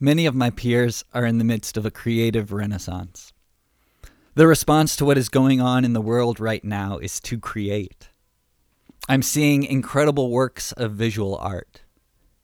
[0.00, 3.32] Many of my peers are in the midst of a creative renaissance.
[4.36, 8.08] The response to what is going on in the world right now is to create.
[9.08, 11.80] I'm seeing incredible works of visual art.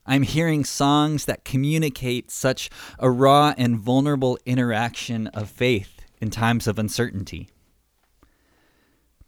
[0.04, 6.66] I'm hearing songs that communicate such a raw and vulnerable interaction of faith in times
[6.66, 7.50] of uncertainty.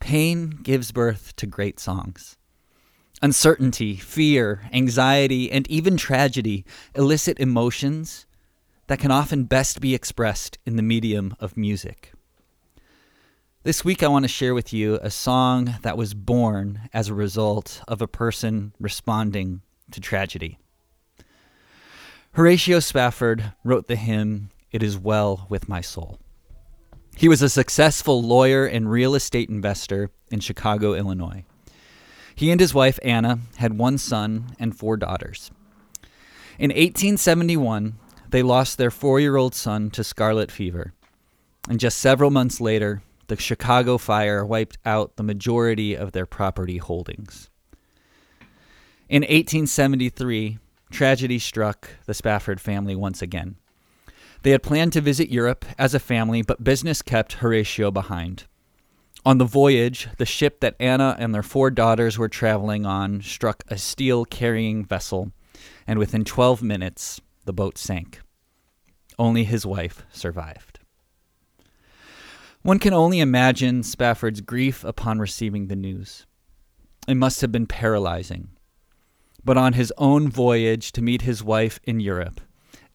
[0.00, 2.36] Pain gives birth to great songs.
[3.22, 6.64] Uncertainty, fear, anxiety, and even tragedy
[6.94, 8.26] elicit emotions
[8.88, 12.12] that can often best be expressed in the medium of music.
[13.62, 17.14] This week, I want to share with you a song that was born as a
[17.14, 20.58] result of a person responding to tragedy.
[22.32, 26.18] Horatio Spafford wrote the hymn, It Is Well With My Soul.
[27.16, 31.44] He was a successful lawyer and real estate investor in Chicago, Illinois.
[32.36, 35.50] He and his wife, Anna, had one son and four daughters.
[36.58, 37.94] In 1871,
[38.28, 40.92] they lost their four year old son to scarlet fever.
[41.68, 46.76] And just several months later, the Chicago fire wiped out the majority of their property
[46.76, 47.48] holdings.
[49.08, 50.58] In 1873,
[50.90, 53.56] tragedy struck the Spafford family once again.
[54.42, 58.44] They had planned to visit Europe as a family, but business kept Horatio behind.
[59.26, 63.62] On the voyage, the ship that Anna and their four daughters were traveling on struck
[63.68, 65.32] a steel carrying vessel,
[65.86, 68.20] and within 12 minutes, the boat sank.
[69.18, 70.78] Only his wife survived.
[72.62, 76.24] One can only imagine Spafford's grief upon receiving the news.
[77.06, 78.56] It must have been paralyzing
[79.46, 82.40] but on his own voyage to meet his wife in Europe.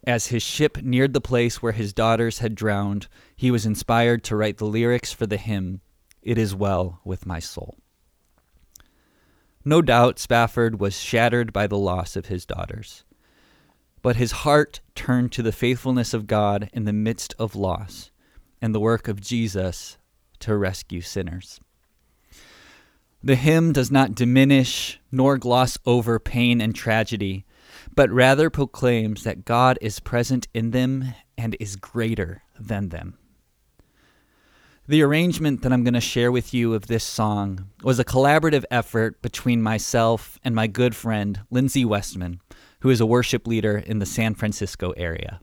[0.06, 3.08] As his ship neared the place where his daughters had drowned,
[3.38, 5.80] he was inspired to write the lyrics for the hymn,
[6.22, 7.78] It Is Well With My Soul.
[9.66, 13.04] No doubt Spafford was shattered by the loss of his daughters,
[14.02, 18.12] but his heart turned to the faithfulness of God in the midst of loss
[18.62, 19.98] and the work of Jesus
[20.40, 21.60] to rescue sinners.
[23.24, 27.46] The hymn does not diminish nor gloss over pain and tragedy,
[27.96, 33.18] but rather proclaims that God is present in them and is greater than them.
[34.88, 38.66] The arrangement that I'm going to share with you of this song was a collaborative
[38.72, 42.42] effort between myself and my good friend, Lindsay Westman,
[42.80, 45.40] who is a worship leader in the San Francisco area.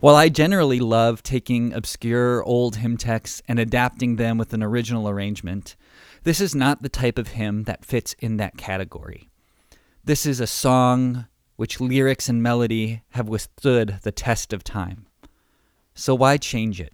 [0.00, 5.08] While I generally love taking obscure old hymn texts and adapting them with an original
[5.08, 5.74] arrangement,
[6.24, 9.30] this is not the type of hymn that fits in that category.
[10.04, 11.26] This is a song
[11.56, 15.06] which lyrics and melody have withstood the test of time.
[15.94, 16.92] So why change it?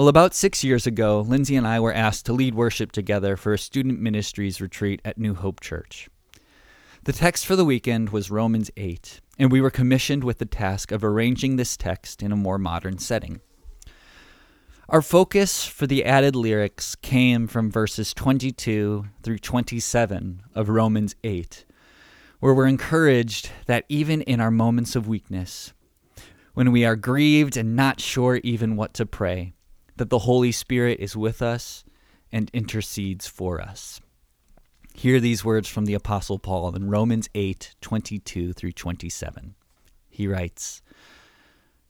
[0.00, 3.52] Well, about six years ago, Lindsay and I were asked to lead worship together for
[3.52, 6.08] a student ministries retreat at New Hope Church.
[7.04, 10.90] The text for the weekend was Romans 8, and we were commissioned with the task
[10.90, 13.42] of arranging this text in a more modern setting.
[14.88, 21.66] Our focus for the added lyrics came from verses 22 through 27 of Romans 8,
[22.38, 25.74] where we're encouraged that even in our moments of weakness,
[26.54, 29.52] when we are grieved and not sure even what to pray,
[30.00, 31.84] that the Holy Spirit is with us
[32.32, 34.00] and intercedes for us.
[34.94, 39.54] Hear these words from the Apostle Paul in Romans 8 22 through 27.
[40.08, 40.80] He writes,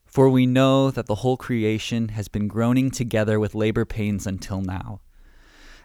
[0.07, 4.61] for we know that the whole creation has been groaning together with labor pains until
[4.61, 5.01] now.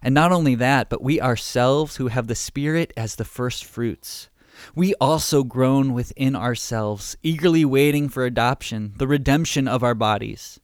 [0.01, 4.29] And not only that, but we ourselves who have the Spirit as the first fruits.
[4.73, 10.59] We also groan within ourselves, eagerly waiting for adoption, the redemption of our bodies.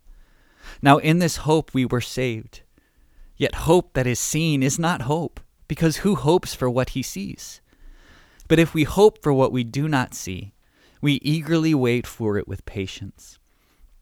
[0.82, 2.62] Now, in this hope we were saved.
[3.38, 7.62] Yet hope that is seen is not hope, because who hopes for what he sees?
[8.48, 10.54] But if we hope for what we do not see,
[11.02, 13.40] we eagerly wait for it with patience.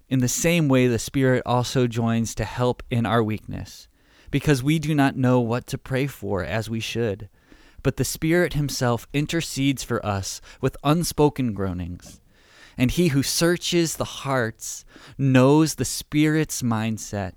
[0.10, 3.88] In the same way, the Spirit also joins to help in our weakness,
[4.32, 7.30] because we do not know what to pray for as we should.
[7.84, 12.20] But the Spirit Himself intercedes for us with unspoken groanings.
[12.80, 14.86] And He who searches the hearts
[15.18, 17.34] knows the Spirit's mindset,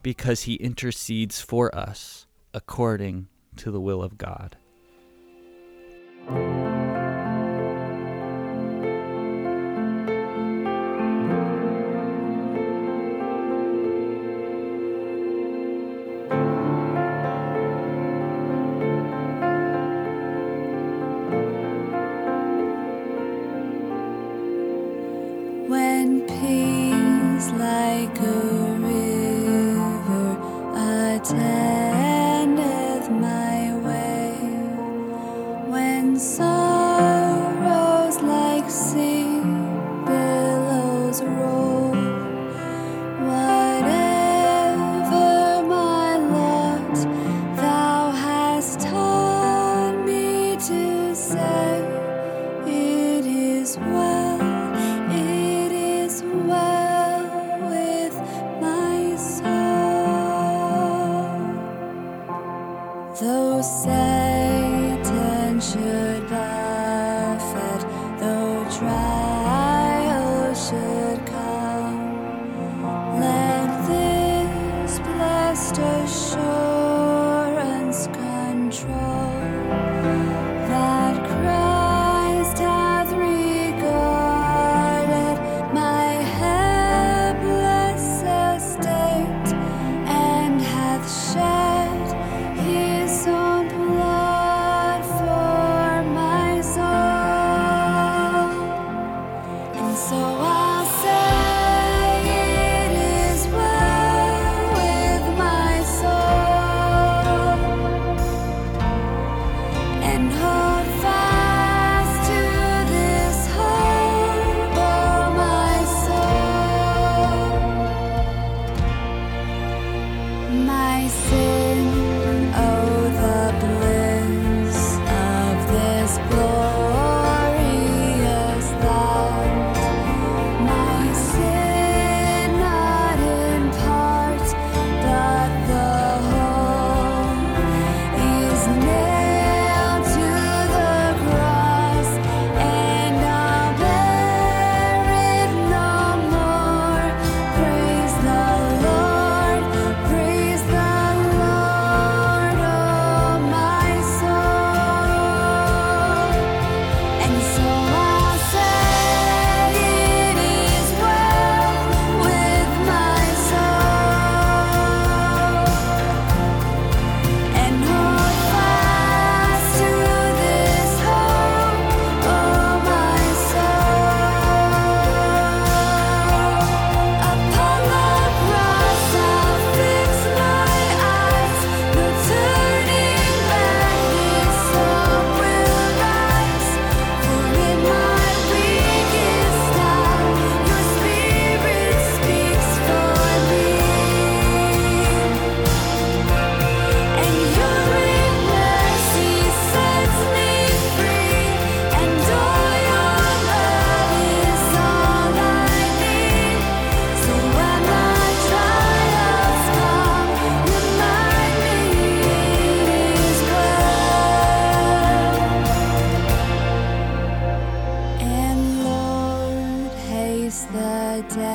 [0.00, 4.56] because He intercedes for us according to the will of God.
[38.68, 39.35] Sorrows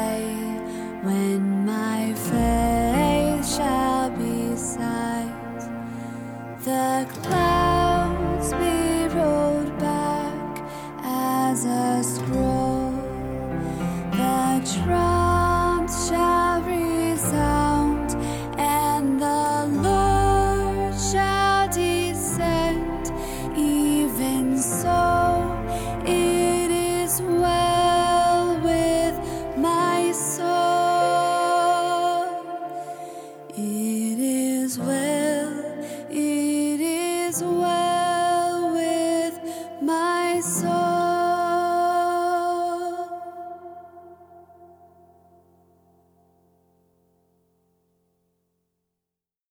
[0.02, 0.24] day
[1.04, 2.51] when my face
[33.54, 35.21] It is well.